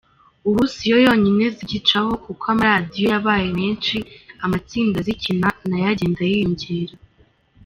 Ubu 0.47 0.61
siyo 0.73 0.97
yonyine 1.05 1.45
zigicaho 1.55 2.11
kuko 2.25 2.43
amaradiyo 2.53 3.05
yabaye 3.13 3.47
menshi, 3.59 3.97
amatsinda 4.45 4.97
azikina 5.01 5.47
nayo 5.69 5.87
agenda 5.93 6.21
yiyongera. 6.31 6.95